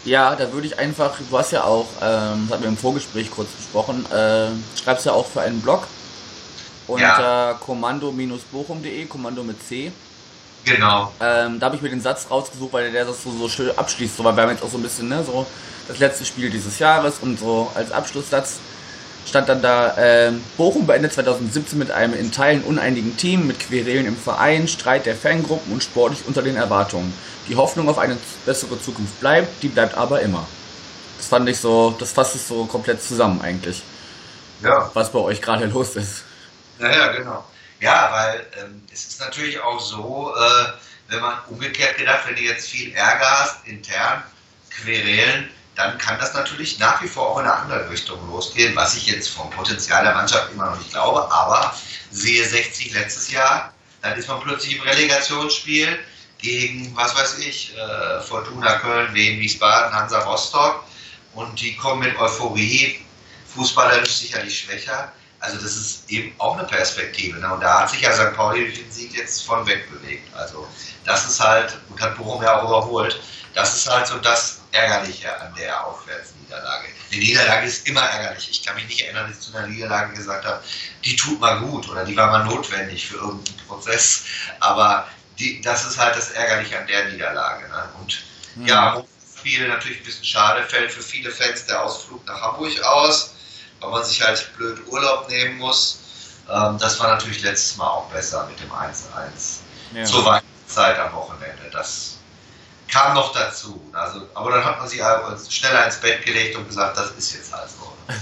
[0.06, 3.30] Ja, da würde ich einfach, du hast ja auch, ähm, das hatten wir im Vorgespräch
[3.32, 4.48] kurz besprochen, äh,
[4.82, 5.88] schreibst ja auch für einen Blog
[6.88, 7.54] unter ja.
[7.54, 9.92] kommando-bochum.de, Kommando mit C.
[10.66, 11.12] Genau.
[11.20, 14.18] Ähm, da habe ich mir den Satz rausgesucht, weil der das so, so schön abschließt,
[14.18, 15.46] so, weil wir haben jetzt auch so ein bisschen, ne, so
[15.88, 18.60] das letzte Spiel dieses Jahres und so als Abschlusssatz
[19.30, 24.06] stand dann da, äh, Bochum beendet 2017 mit einem in Teilen uneinigen Team, mit Querelen
[24.06, 27.14] im Verein, Streit der Fangruppen und sportlich unter den Erwartungen.
[27.50, 30.48] Die Hoffnung auf eine bessere Zukunft bleibt, die bleibt aber immer.
[31.18, 33.82] Das fand ich so, das fasst es so komplett zusammen eigentlich.
[34.62, 34.90] Ja.
[34.94, 36.24] Was bei euch gerade los ist.
[36.80, 37.44] Ja, ja, genau.
[37.80, 40.66] Ja, weil ähm, es ist natürlich auch so, äh,
[41.08, 44.24] wenn man umgekehrt gedacht, wenn du jetzt viel Ärger hast, intern,
[44.70, 48.96] Querelen, dann kann das natürlich nach wie vor auch in eine andere Richtung losgehen, was
[48.96, 51.74] ich jetzt vom Potenzial der Mannschaft immer noch nicht glaube, aber
[52.12, 55.98] sehe 60 letztes Jahr, dann ist man plötzlich im Relegationsspiel
[56.39, 60.84] gegen, was weiß ich, äh, Fortuna Köln, Wien, Wiesbaden, Hansa Rostock
[61.34, 62.99] und die kommen mit Euphorie,
[63.54, 65.12] fußballerisch sicherlich schwächer.
[65.41, 67.39] Also das ist eben auch eine Perspektive.
[67.39, 67.54] Ne?
[67.54, 68.36] Und da hat sich ja St.
[68.36, 70.34] Pauli den Sieg jetzt von weg bewegt.
[70.36, 70.67] Also
[71.06, 73.19] das ist halt, und hat Bochum ja auch überholt,
[73.54, 76.88] das ist halt so das Ärgerliche an der Aufwärtsniederlage.
[77.12, 78.49] Die Niederlage ist immer ärgerlich.
[78.52, 80.62] Ich kann mich nicht erinnern, dass ich zu einer Niederlage gesagt habe,
[81.04, 84.25] die tut mal gut oder die war mal notwendig für irgendeinen Prozess.
[84.60, 85.08] Aber
[85.39, 87.67] die, das ist halt das Ärgerliche an der Niederlage.
[87.69, 87.89] Ne?
[87.99, 88.23] Und
[88.56, 88.65] mhm.
[88.67, 89.04] ja,
[89.39, 93.36] Spiel natürlich ein bisschen schade, fällt für viele Fans der Ausflug nach Hamburg aus,
[93.80, 95.99] weil man sich halt blöd Urlaub nehmen muss.
[96.49, 99.60] Ähm, das war natürlich letztes Mal auch besser mit dem 1-1
[99.93, 100.04] ja.
[100.04, 101.69] zur Weihnachtszeit am Wochenende.
[101.71, 102.17] Das
[102.91, 103.82] kam noch dazu.
[103.93, 105.02] Also, aber dann hat man sich
[105.56, 107.93] schneller ins Bett gelegt und gesagt, das ist jetzt halt so.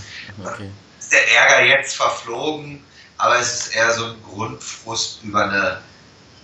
[0.46, 0.70] Okay.
[1.00, 2.86] Ist der Ärger jetzt verflogen,
[3.18, 5.82] aber es ist eher so ein Grundfrust über eine,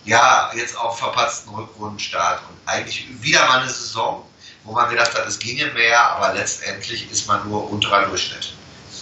[0.05, 4.27] ja, jetzt auch verpatzten Rückrundenstart und eigentlich wieder mal eine Saison,
[4.63, 8.53] wo man gedacht hat, es ginge mehr, aber letztendlich ist man nur unterer Durchschnitt.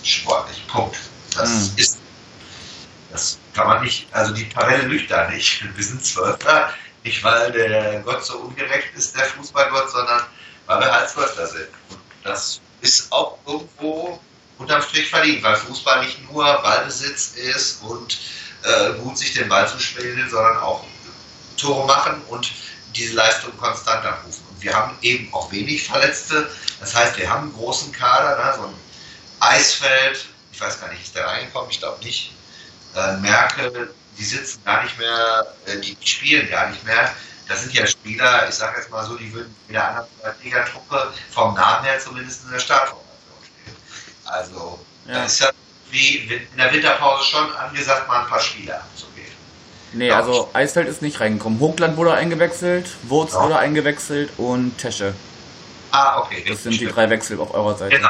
[0.04, 0.66] Sportlich.
[0.68, 0.98] Punkt.
[1.36, 1.78] Das mhm.
[1.78, 1.98] ist,
[3.12, 5.64] das kann man nicht, also die Tabelle lügt da nicht.
[5.76, 10.22] Wir sind Zwölfter, nicht weil der Gott so ungerecht ist, der Fußballgott, sondern
[10.68, 11.70] weil wir halt Zwölfter sind.
[11.90, 14.20] Und das ist auch irgendwo
[14.58, 18.20] unterm Strich verdient, weil Fußball nicht nur Ballbesitz ist und
[18.64, 20.84] äh, gut sich den Ball zu spielen, sondern auch
[21.58, 22.52] Tore machen und
[22.96, 24.44] diese Leistung konstant abrufen.
[24.50, 26.50] Und wir haben eben auch wenig Verletzte.
[26.80, 28.54] Das heißt, wir haben einen großen Kader, ne?
[28.56, 28.74] so ein
[29.40, 31.72] Eisfeld, ich weiß gar nicht, ist der reingekommen?
[31.72, 32.34] Ich glaube nicht.
[32.96, 37.14] Äh, Merkel, die sitzen gar nicht mehr, äh, die, spielen gar nicht mehr.
[37.48, 40.08] Das sind ja Spieler, ich sage jetzt mal so, die würden in der anderen
[40.44, 43.76] Liga-Truppe vom Namen her zumindest in der Startformation stehen.
[44.26, 45.24] Also, ja.
[45.24, 45.50] das ist ja
[45.92, 49.32] wie in der Winterpause schon angesagt, mal ein paar Spieler abzugeben.
[49.94, 51.60] Nee, also Eisfeld ist nicht reingekommen.
[51.60, 55.14] Hochland wurde eingewechselt, Wurz wurde eingewechselt und Tesche.
[55.92, 56.46] Ah, okay.
[56.48, 57.98] Das sind die drei Wechsel auf eurer Seite.
[57.98, 58.10] Genau.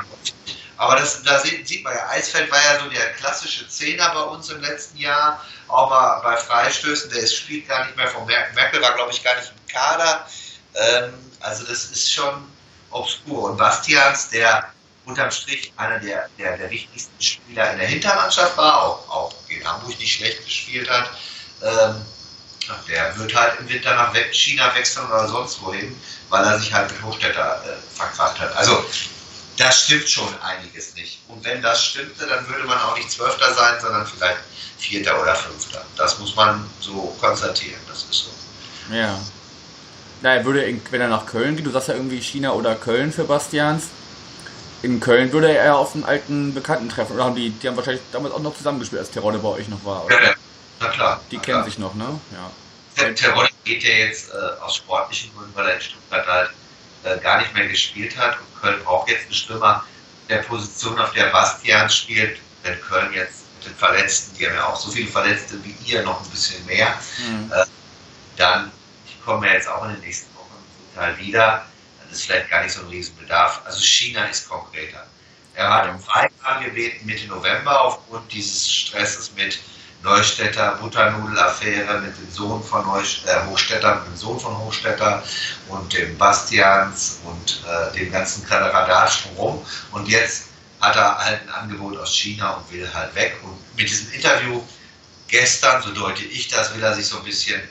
[0.78, 4.22] Aber das, da sieht, sieht, man ja, Eisfeld war ja so der klassische Zehner bei
[4.22, 8.26] uns im letzten Jahr, auch mal bei Freistößen, der ist, spielt gar nicht mehr vom
[8.26, 10.26] Merkel, Merkel war glaube ich gar nicht im Kader.
[10.74, 12.48] Ähm, also das ist schon
[12.89, 13.52] obskur.
[13.52, 14.72] Und Bastians, der
[15.06, 19.64] unterm Strich einer der, der, der wichtigsten Spieler in der Hintermannschaft war, auch, auch in
[19.68, 21.10] Hamburg nicht schlecht gespielt hat,
[21.64, 22.02] ähm,
[22.88, 26.92] der wird halt im Winter nach China wechseln oder sonst wohin, weil er sich halt
[26.92, 28.56] mit Hochstädter äh, verkraft hat.
[28.56, 28.86] Also
[29.58, 31.20] da stimmt schon einiges nicht.
[31.28, 34.40] Und wenn das stimmte, dann würde man auch nicht Zwölfter sein, sondern vielleicht
[34.78, 35.84] Vierter oder Fünfter.
[35.98, 38.94] Das muss man so konstatieren, das ist so.
[38.94, 39.20] Ja.
[40.22, 43.12] Na, er würde, wenn er nach Köln geht, du sagst ja irgendwie China oder Köln
[43.12, 43.86] für Bastians.
[44.84, 47.13] In Köln würde er auf einen alten Bekannten treffen.
[47.13, 49.84] Oder haben die, die haben wahrscheinlich damals auch noch zusammengespielt, als Terode bei euch noch
[49.86, 50.06] war.
[50.06, 50.15] Oder?
[50.15, 50.36] Ja, ja.
[50.80, 51.22] Na klar.
[51.30, 51.65] Die na kennen klar.
[51.65, 52.20] sich noch, ne?
[52.32, 52.52] Ja.
[52.98, 56.50] Der Terodde geht ja jetzt äh, aus sportlichen Gründen, weil er in Stuttgart halt
[57.04, 59.84] äh, gar nicht mehr gespielt hat und Köln braucht jetzt einen Stürmer
[60.30, 62.39] der Position, auf der Bastian spielt.
[62.63, 66.04] Wenn Köln jetzt mit den Verletzten, die haben ja auch so viele Verletzte wie ihr,
[66.04, 66.94] noch ein bisschen mehr,
[67.28, 67.52] mhm.
[67.52, 67.65] äh,
[68.38, 68.72] dann,
[69.06, 71.65] ich komme ja jetzt auch in den nächsten Wochen zum Teil wieder,
[72.12, 73.62] ist vielleicht gar nicht so ein Riesenbedarf.
[73.65, 75.06] Also China ist konkreter.
[75.54, 79.60] Er hat im Freigang gebeten Mitte November aufgrund dieses Stresses mit
[80.04, 85.24] Neustädter Butternudelaffaire mit dem Sohn von Neustädter, äh, Hochstädter, mit dem Sohn von Hochstädter
[85.67, 89.63] und dem Bastians und äh, dem ganzen Kladderadatsch rum.
[89.91, 90.45] Und jetzt
[90.80, 93.38] hat er halt ein Angebot aus China und will halt weg.
[93.43, 94.63] Und mit diesem Interview
[95.28, 97.62] gestern, so deute ich das, will er sich so ein bisschen,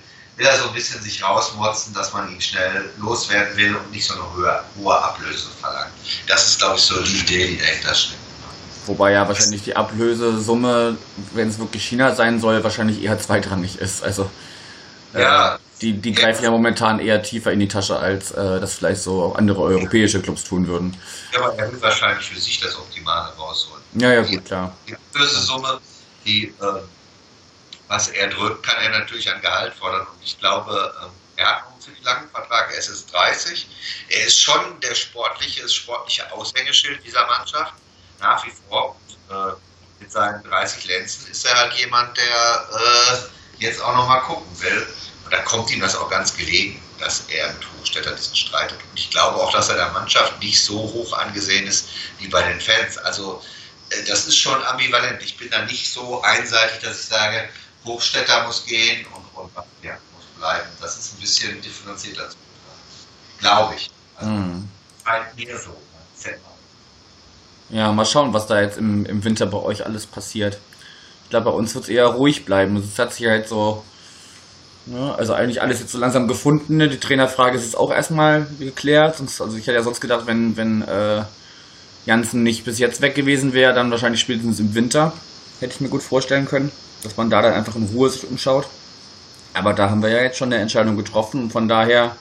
[0.40, 4.07] will er so ein bisschen sich rausmotzen, dass man ihn schnell loswerden will und nicht
[4.07, 5.92] so eine hohe, hohe Ablöse verlangt.
[6.26, 8.18] Das ist, glaube ich, so die Idee, die dahinter steckt.
[8.87, 10.96] Wobei ja wahrscheinlich die Ablösesumme,
[11.35, 14.03] wenn es wirklich China sein soll, wahrscheinlich eher zweitrangig ist.
[14.03, 14.31] Also
[15.12, 18.74] äh, ja, die, die greifen ja momentan eher tiefer in die Tasche, als äh, das
[18.74, 20.96] vielleicht so andere europäische Clubs tun würden.
[21.35, 23.83] Ja, aber er will wahrscheinlich für sich das Optimale rausholen.
[23.92, 24.74] Ja, ja, gut, klar.
[24.88, 25.81] Die Ablösesumme,
[26.24, 26.81] die, äh,
[27.90, 30.07] was er drückt, kann er natürlich an Gehalt fordern.
[30.07, 30.94] Und ich glaube,
[31.37, 33.66] äh, er hat einen ziemlich langen Vertrag, er ist jetzt 30.
[34.11, 37.74] Er ist schon der sportliche, das sportliche Aushängeschild dieser Mannschaft
[38.20, 38.96] nach wie vor.
[39.29, 39.55] Und, äh,
[39.98, 43.18] mit seinen 30 Lenzen ist er halt jemand, der äh,
[43.59, 44.87] jetzt auch nochmal gucken will.
[45.24, 46.81] Und da kommt ihm das auch ganz gelegen.
[47.00, 48.79] dass er mit Hochstädter diesen Streit hat.
[48.79, 52.42] Und ich glaube auch, dass er der Mannschaft nicht so hoch angesehen ist wie bei
[52.42, 52.98] den Fans.
[52.98, 53.42] Also
[53.88, 55.22] äh, das ist schon ambivalent.
[55.22, 57.48] Ich bin da nicht so einseitig, dass ich sage,
[57.85, 59.51] Hochstädter muss gehen und, und
[59.83, 60.69] ja, muss bleiben.
[60.81, 62.37] Das ist ein bisschen differenzierter zu
[63.38, 63.90] Glaube ich.
[64.16, 64.69] Also, mm.
[65.05, 65.75] Halt mir so.
[67.71, 70.59] Ja, mal schauen, was da jetzt im, im Winter bei euch alles passiert.
[71.25, 72.77] Ich glaube, bei uns wird es eher ruhig bleiben.
[72.77, 73.85] Es hat sich halt so,
[74.87, 76.79] ne, also eigentlich alles jetzt so langsam gefunden.
[76.79, 76.88] Ne?
[76.88, 79.19] Die Trainerfrage ist jetzt auch erstmal geklärt.
[79.19, 81.23] Sonst, also ich hätte ja sonst gedacht, wenn, wenn äh,
[82.07, 85.12] Janssen nicht bis jetzt weg gewesen wäre, dann wahrscheinlich spätestens im Winter.
[85.61, 88.67] Hätte ich mir gut vorstellen können, dass man da dann einfach in Ruhe sich umschaut.
[89.55, 92.17] Aber da haben wir ja jetzt schon eine Entscheidung getroffen und von daher,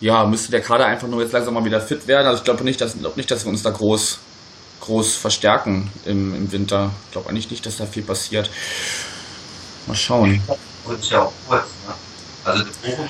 [0.00, 2.26] ja, müsste der Kader einfach nur jetzt langsam mal wieder fit werden.
[2.26, 4.18] Also ich glaube nicht, dass, glaub nicht, dass wir uns da groß
[4.80, 6.92] groß verstärken im, im Winter.
[7.06, 8.50] Ich glaube eigentlich nicht, dass da viel passiert.
[9.86, 10.42] Mal schauen.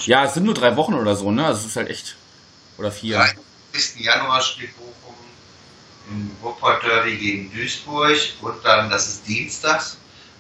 [0.07, 1.45] Ja, es sind nur drei Wochen oder so, ne?
[1.47, 2.17] Also es ist halt echt.
[2.79, 3.21] Oder vier.
[3.21, 3.29] Am
[3.73, 4.01] 30.
[4.01, 5.15] Januar spielt Bochum
[6.43, 9.98] Ruhrpott Derby gegen Duisburg und dann, das ist Dienstags,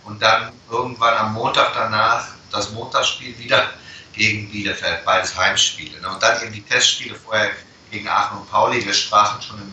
[0.09, 3.71] und dann irgendwann am Montag danach das Montagsspiel wieder
[4.12, 6.01] gegen Bielefeld, beides Heimspiele.
[6.01, 6.09] Ne?
[6.09, 7.51] Und dann eben die Testspiele vorher
[7.90, 8.85] gegen Aachen und Pauli.
[8.85, 9.73] Wir sprachen schon im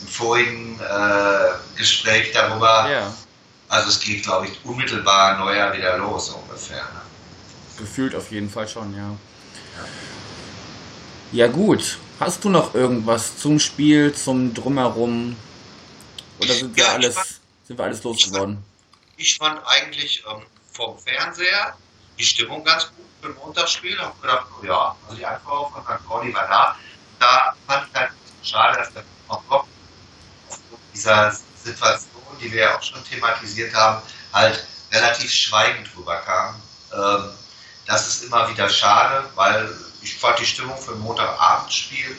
[0.00, 2.88] im vorigen äh, Gespräch darüber.
[2.90, 3.12] Ja.
[3.68, 6.82] Also es geht, glaube ich, unmittelbar neuer wieder los ungefähr.
[6.82, 7.00] Ne?
[7.78, 9.14] Gefühlt auf jeden Fall schon, ja.
[11.32, 11.46] ja.
[11.48, 11.98] Gut.
[12.18, 15.36] Hast du noch irgendwas zum Spiel, zum Drumherum?
[16.40, 17.14] Oder sind wir ja, alles,
[17.66, 18.64] sind wir alles losgeworden?
[19.18, 21.76] Ich fand eigentlich ähm, vom Fernseher
[22.16, 23.94] die Stimmung ganz gut für ein Montagsspiel.
[23.94, 26.06] Ich habe gedacht, oh ja, also die Antwort von St.
[26.06, 26.76] Pauli war da.
[27.18, 28.12] Da fand ich halt
[28.44, 29.68] schade, dass der noch kommt
[30.94, 34.00] dieser Situation, die wir ja auch schon thematisiert haben,
[34.32, 36.62] halt relativ schweigend rüberkam.
[36.94, 37.30] Ähm,
[37.86, 39.68] das ist immer wieder schade, weil
[40.00, 42.16] ich fand die Stimmung für ein Montagabendspiel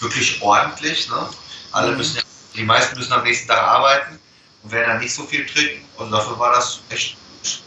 [0.00, 1.08] wirklich ordentlich.
[1.08, 1.30] Ne?
[1.72, 1.96] Alle mhm.
[1.96, 2.20] müssen,
[2.54, 4.21] die meisten müssen am nächsten Tag arbeiten
[4.62, 5.84] und werden dann nicht so viel trinken.
[5.96, 7.62] Und dafür war das echt gut.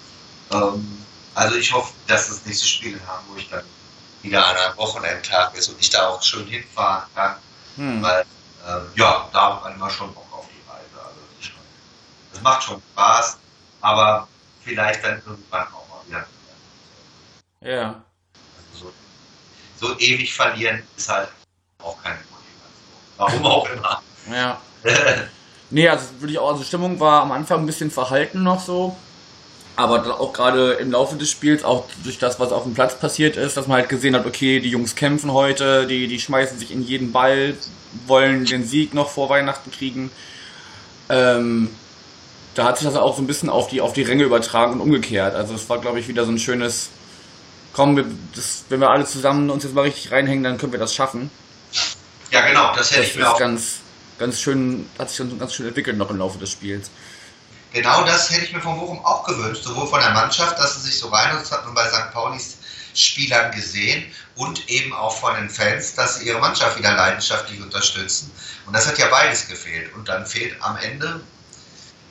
[0.51, 3.63] Ähm, also ich hoffe, dass das nächste Spiel in Hamburg dann
[4.21, 7.35] wieder an einem Wochenendtag ist und ich da auch schön hinfahren kann.
[7.75, 8.01] Hm.
[8.01, 10.25] Weil, äh, ja, da hat man immer schon Bock
[12.35, 13.37] das macht schon Spaß,
[13.79, 14.27] aber
[14.61, 16.27] vielleicht dann irgendwann auch mal wieder.
[17.61, 18.03] Ja.
[18.73, 18.93] Also
[19.79, 21.29] so, so, ewig verlieren ist halt
[21.79, 23.15] auch keine Motivation.
[23.15, 24.03] Warum auch immer.
[24.29, 24.61] Ja.
[25.75, 28.95] nee, also würde ich auch, also Stimmung war am Anfang ein bisschen verhalten noch so.
[29.75, 32.97] Aber dann auch gerade im Laufe des Spiels, auch durch das, was auf dem Platz
[32.97, 36.57] passiert ist, dass man halt gesehen hat, okay, die Jungs kämpfen heute, die, die schmeißen
[36.57, 37.55] sich in jeden Ball,
[38.07, 40.11] wollen den Sieg noch vor Weihnachten kriegen.
[41.09, 41.69] Ähm,
[42.53, 44.79] da hat sich das auch so ein bisschen auf die, auf die Ränge übertragen und
[44.79, 45.35] umgekehrt.
[45.35, 46.89] Also es war, glaube ich, wieder so ein schönes,
[47.73, 50.79] komm, wir, das, wenn wir alle zusammen uns jetzt mal richtig reinhängen, dann können wir
[50.79, 51.29] das schaffen.
[52.31, 53.37] Ja, genau, das hätte das ich mir auch.
[53.37, 53.81] Ganz,
[54.17, 56.89] ganz schön, hat sich ganz schön entwickelt noch im Laufe des Spiels.
[57.73, 60.89] Genau das hätte ich mir von Bochum auch gewünscht, sowohl von der Mannschaft, dass sie
[60.89, 62.11] sich so rein, das hat man bei St.
[62.13, 62.57] Paulis
[62.93, 68.31] Spielern gesehen und eben auch von den Fans, dass sie ihre Mannschaft wieder leidenschaftlich unterstützen.
[68.65, 69.93] Und das hat ja beides gefehlt.
[69.93, 71.19] Und dann fehlt am Ende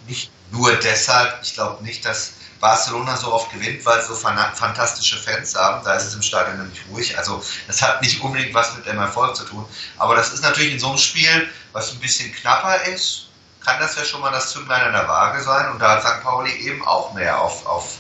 [0.07, 5.19] nicht nur deshalb, ich glaube nicht, dass Barcelona so oft gewinnt, weil sie so fantastische
[5.19, 5.85] Fans haben.
[5.85, 7.17] Da ist es im Stadion nämlich ruhig.
[7.19, 9.67] Also das hat nicht unbedingt was mit dem Erfolg zu tun.
[9.99, 13.29] Aber das ist natürlich in so einem Spiel, was ein bisschen knapper ist,
[13.65, 15.71] kann das ja schon mal das Zünglein an der Waage sein.
[15.71, 16.23] Und da hat St.
[16.23, 17.97] Pauli eben auch mehr auf, auf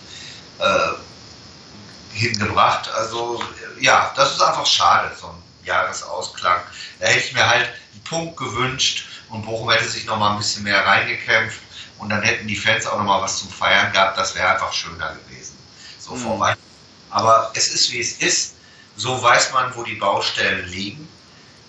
[0.58, 2.90] äh, hingebracht.
[2.94, 3.42] Also
[3.80, 6.60] ja, das ist einfach schade, so ein Jahresausklang.
[7.00, 10.38] Da hätte ich mir halt einen Punkt gewünscht und Bochum hätte sich noch mal ein
[10.38, 11.60] bisschen mehr reingekämpft
[11.98, 15.16] und dann hätten die Fans auch nochmal was zum Feiern gehabt, das wäre einfach schöner
[15.26, 15.56] gewesen.
[15.98, 16.20] So mhm.
[16.20, 16.56] vor
[17.10, 18.54] Aber es ist wie es ist.
[18.96, 21.08] So weiß man, wo die Baustellen liegen.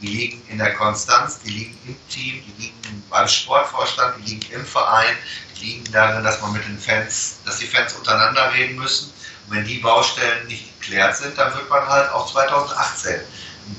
[0.01, 4.51] Die liegen in der Konstanz, die liegen im Team, die liegen beim Sportvorstand, die liegen
[4.51, 5.15] im Verein,
[5.55, 9.11] die liegen darin, dass man mit den Fans, dass die Fans untereinander reden müssen.
[9.47, 13.21] Und wenn die Baustellen nicht geklärt sind, dann wird man halt auch 2018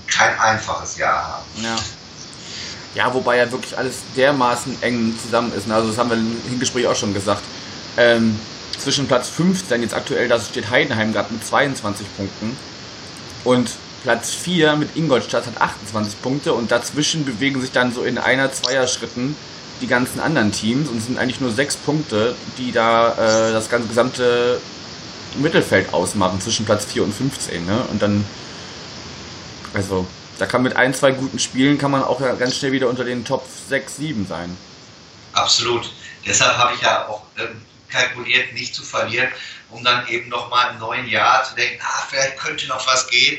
[0.07, 1.63] kein einfaches Jahr haben.
[1.63, 1.77] Ja.
[2.97, 5.71] Ja, wobei ja wirklich alles dermaßen eng zusammen ist.
[5.71, 7.43] Also das haben wir im Gespräch auch schon gesagt.
[7.99, 8.41] Ähm,
[8.79, 12.57] zwischen Platz 15 jetzt aktuell, da steht Heidenheim gerade mit 22 Punkten.
[13.45, 13.71] Und
[14.03, 18.51] Platz 4 mit Ingolstadt hat 28 Punkte und dazwischen bewegen sich dann so in einer,
[18.53, 19.37] zweier Schritten
[19.83, 23.69] die ganzen anderen Teams und es sind eigentlich nur sechs Punkte, die da äh, das
[23.69, 24.59] ganze gesamte
[25.37, 27.67] Mittelfeld ausmachen zwischen Platz 4 und 15.
[27.67, 27.83] Ne?
[27.91, 28.25] Und dann,
[29.75, 30.07] also
[30.39, 33.25] da kann mit ein, zwei guten Spielen kann man auch ganz schnell wieder unter den
[33.25, 34.57] Top 6, 7 sein.
[35.33, 35.91] Absolut.
[36.27, 39.29] Deshalb habe ich ja auch ähm, kalkuliert, nicht zu verlieren,
[39.71, 43.39] um dann eben nochmal im neuen Jahr zu denken, ah, vielleicht könnte noch was gehen.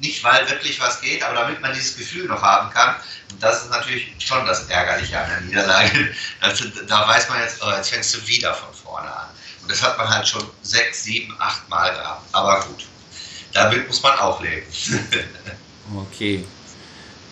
[0.00, 2.96] nicht weil wirklich was geht, aber damit man dieses Gefühl noch haben kann.
[3.32, 6.14] Und das ist natürlich schon das Ärgerliche an der Niederlage.
[6.40, 9.28] Also, da weiß man jetzt, oh, jetzt fängst du wieder von vorne an.
[9.62, 12.22] Und das hat man halt schon sechs, sieben, acht Mal gehabt.
[12.32, 12.84] Aber gut,
[13.52, 14.66] damit muss man auch leben.
[15.94, 16.44] okay.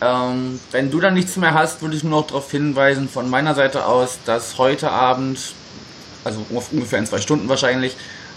[0.01, 3.55] Ähm, wenn du dann nichts mehr hast, würde ich nur noch darauf hinweisen, von meiner
[3.55, 5.39] Seite aus, dass heute Abend,
[6.25, 7.97] also ungefähr in zwei Stunden wahrscheinlich,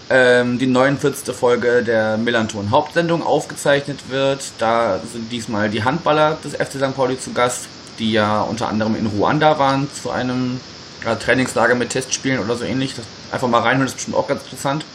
[0.10, 1.36] ähm, die 49.
[1.36, 4.52] Folge der Millanton Hauptsendung aufgezeichnet wird.
[4.58, 6.96] Da sind diesmal die Handballer des FC St.
[6.96, 7.68] Pauli zu Gast,
[8.00, 10.62] die ja unter anderem in Ruanda waren zu einem
[11.04, 12.96] ja, Trainingslager mit Testspielen oder so ähnlich.
[12.96, 14.86] Das einfach mal reinhören, ist bestimmt auch ganz interessant.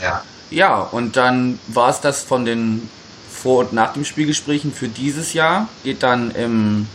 [0.00, 0.22] Ja.
[0.50, 2.88] Ja, und dann war es das von den
[3.44, 5.68] Vor- und Nach dem Spielgesprächen für dieses Jahr.
[5.84, 6.86] Geht dann im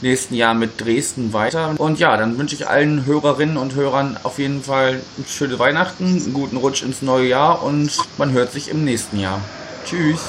[0.00, 1.74] nächsten Jahr mit Dresden weiter.
[1.76, 6.32] Und ja, dann wünsche ich allen Hörerinnen und Hörern auf jeden Fall schöne Weihnachten, einen
[6.32, 9.42] guten Rutsch ins neue Jahr und man hört sich im nächsten Jahr.
[9.84, 10.20] Tschüss.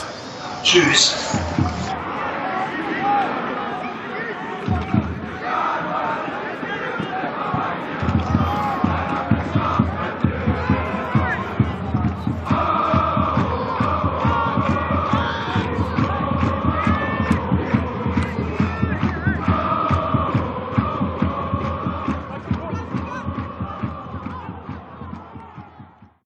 [0.63, 1.15] Tschüss.